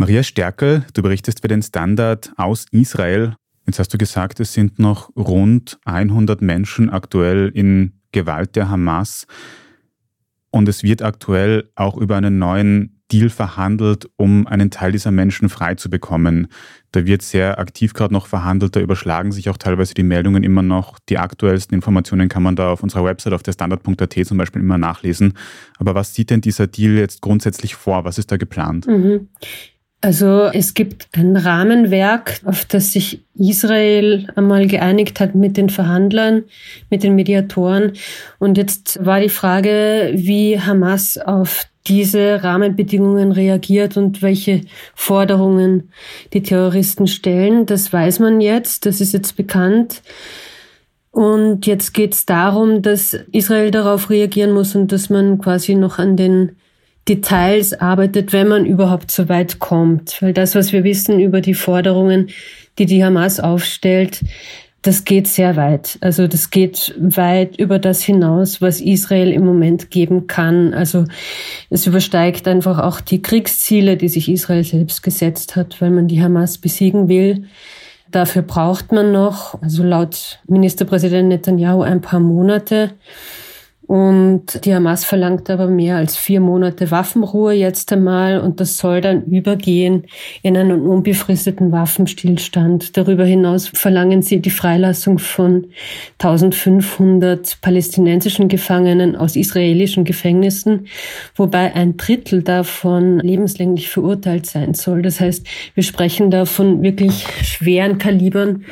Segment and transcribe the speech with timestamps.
[0.00, 3.34] Maria Stärkel, du berichtest für den Standard aus Israel.
[3.66, 9.26] Jetzt hast du gesagt, es sind noch rund 100 Menschen aktuell in Gewalt der Hamas.
[10.48, 15.50] Und es wird aktuell auch über einen neuen Deal verhandelt, um einen Teil dieser Menschen
[15.50, 16.48] frei zu bekommen.
[16.92, 20.62] Da wird sehr aktiv gerade noch verhandelt, da überschlagen sich auch teilweise die Meldungen immer
[20.62, 20.98] noch.
[21.10, 24.78] Die aktuellsten Informationen kann man da auf unserer Website auf der standard.at zum Beispiel immer
[24.78, 25.34] nachlesen.
[25.78, 28.04] Aber was sieht denn dieser Deal jetzt grundsätzlich vor?
[28.04, 28.86] Was ist da geplant?
[28.86, 29.28] Mhm.
[30.02, 36.44] Also es gibt ein Rahmenwerk, auf das sich Israel einmal geeinigt hat mit den Verhandlern,
[36.88, 37.92] mit den Mediatoren.
[38.38, 44.62] Und jetzt war die Frage, wie Hamas auf diese Rahmenbedingungen reagiert und welche
[44.94, 45.90] Forderungen
[46.32, 47.66] die Terroristen stellen.
[47.66, 50.02] Das weiß man jetzt, das ist jetzt bekannt.
[51.10, 55.98] Und jetzt geht es darum, dass Israel darauf reagieren muss und dass man quasi noch
[55.98, 56.56] an den
[57.08, 60.20] Details arbeitet, wenn man überhaupt so weit kommt.
[60.20, 62.28] Weil das, was wir wissen über die Forderungen,
[62.78, 64.20] die die Hamas aufstellt,
[64.82, 65.98] das geht sehr weit.
[66.00, 70.72] Also das geht weit über das hinaus, was Israel im Moment geben kann.
[70.72, 71.04] Also
[71.68, 76.22] es übersteigt einfach auch die Kriegsziele, die sich Israel selbst gesetzt hat, weil man die
[76.22, 77.44] Hamas besiegen will.
[78.10, 82.92] Dafür braucht man noch, also laut Ministerpräsident Netanyahu, ein paar Monate.
[83.90, 89.00] Und die Hamas verlangt aber mehr als vier Monate Waffenruhe jetzt einmal und das soll
[89.00, 90.04] dann übergehen
[90.42, 92.96] in einen unbefristeten Waffenstillstand.
[92.96, 95.66] Darüber hinaus verlangen sie die Freilassung von
[96.20, 100.86] 1500 palästinensischen Gefangenen aus israelischen Gefängnissen,
[101.34, 105.02] wobei ein Drittel davon lebenslänglich verurteilt sein soll.
[105.02, 108.64] Das heißt, wir sprechen da von wirklich schweren Kalibern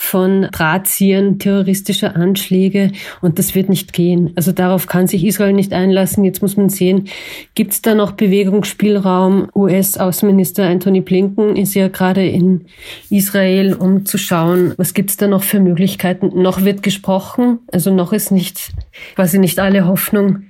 [0.00, 4.32] von Drahtziehern terroristischer Anschläge und das wird nicht gehen.
[4.34, 6.24] Also darauf kann sich Israel nicht einlassen.
[6.24, 7.08] Jetzt muss man sehen,
[7.54, 9.50] gibt es da noch Bewegungsspielraum?
[9.54, 12.64] US-Außenminister Anthony Blinken ist ja gerade in
[13.10, 16.30] Israel, um zu schauen, was gibt es da noch für Möglichkeiten.
[16.40, 18.72] Noch wird gesprochen, also noch ist nicht,
[19.16, 20.44] quasi nicht alle Hoffnung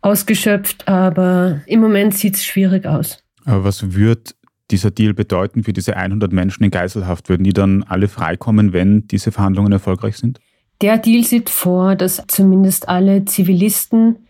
[0.00, 3.22] ausgeschöpft, aber im Moment sieht es schwierig aus.
[3.44, 4.34] Aber was wird
[4.72, 7.28] dieser Deal bedeuten für diese 100 Menschen in Geiselhaft?
[7.28, 10.40] Würden die dann alle freikommen, wenn diese Verhandlungen erfolgreich sind?
[10.80, 14.26] Der Deal sieht vor, dass zumindest alle Zivilisten,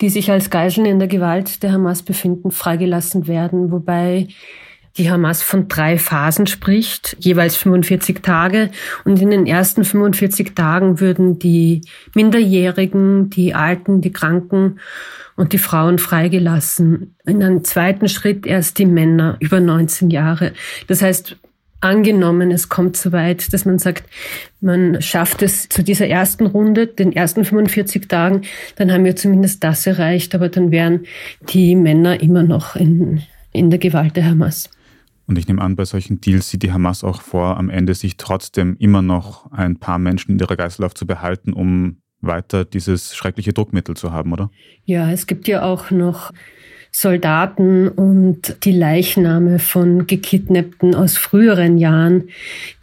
[0.00, 4.26] die sich als Geiseln in der Gewalt der Hamas befinden, freigelassen werden, wobei
[4.98, 8.70] die Hamas von drei Phasen spricht, jeweils 45 Tage.
[9.04, 11.82] Und in den ersten 45 Tagen würden die
[12.14, 14.80] Minderjährigen, die Alten, die Kranken
[15.34, 17.16] und die Frauen freigelassen.
[17.24, 20.52] In einem zweiten Schritt erst die Männer über 19 Jahre.
[20.88, 21.36] Das heißt,
[21.80, 24.04] angenommen, es kommt so weit, dass man sagt,
[24.60, 28.42] man schafft es zu dieser ersten Runde, den ersten 45 Tagen,
[28.76, 31.06] dann haben wir zumindest das erreicht, aber dann wären
[31.48, 33.22] die Männer immer noch in,
[33.52, 34.70] in der Gewalt der Hamas.
[35.32, 38.18] Und ich nehme an, bei solchen Deals sieht die Hamas auch vor, am Ende sich
[38.18, 43.54] trotzdem immer noch ein paar Menschen in ihrer Geiselhaft zu behalten, um weiter dieses schreckliche
[43.54, 44.50] Druckmittel zu haben, oder?
[44.84, 46.32] Ja, es gibt ja auch noch
[46.90, 52.24] Soldaten und die Leichname von Gekidnappten aus früheren Jahren,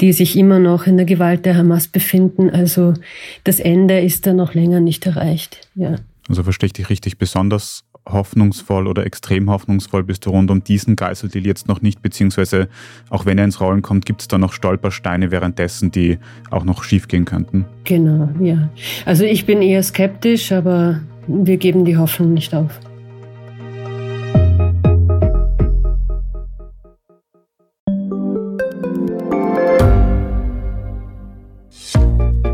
[0.02, 2.50] die sich immer noch in der Gewalt der Hamas befinden.
[2.50, 2.96] Also
[3.44, 5.70] das Ende ist da noch länger nicht erreicht.
[5.76, 5.98] Ja.
[6.28, 10.96] Also verstehe ich dich richtig, besonders hoffnungsvoll oder extrem hoffnungsvoll bist du rund um diesen
[10.96, 12.68] Geiseldeal jetzt noch nicht, beziehungsweise
[13.10, 16.18] auch wenn er ins Rollen kommt, gibt es da noch Stolpersteine währenddessen, die
[16.50, 17.66] auch noch schiefgehen könnten?
[17.84, 18.70] Genau, ja.
[19.06, 22.80] Also ich bin eher skeptisch, aber wir geben die Hoffnung nicht auf.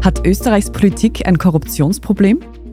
[0.03, 2.39] Hat Österreichs Politik ein Korruptionsproblem?